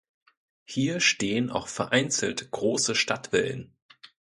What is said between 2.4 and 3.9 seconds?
große Stadtvillen.